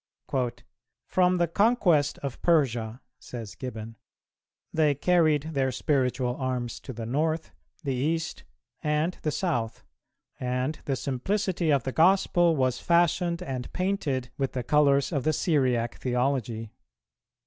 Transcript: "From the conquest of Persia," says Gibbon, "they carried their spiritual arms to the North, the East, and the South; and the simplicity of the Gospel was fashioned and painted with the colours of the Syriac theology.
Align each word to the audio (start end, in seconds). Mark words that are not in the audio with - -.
"From 1.05 1.37
the 1.37 1.47
conquest 1.47 2.17
of 2.23 2.41
Persia," 2.41 3.01
says 3.19 3.53
Gibbon, 3.53 3.97
"they 4.73 4.95
carried 4.95 5.53
their 5.53 5.71
spiritual 5.71 6.35
arms 6.37 6.79
to 6.79 6.91
the 6.91 7.05
North, 7.05 7.51
the 7.83 7.93
East, 7.93 8.43
and 8.81 9.15
the 9.21 9.29
South; 9.29 9.83
and 10.39 10.79
the 10.85 10.95
simplicity 10.95 11.69
of 11.69 11.83
the 11.83 11.91
Gospel 11.91 12.55
was 12.55 12.79
fashioned 12.79 13.43
and 13.43 13.71
painted 13.73 14.31
with 14.39 14.53
the 14.53 14.63
colours 14.63 15.11
of 15.11 15.23
the 15.23 15.33
Syriac 15.33 15.99
theology. 15.99 16.71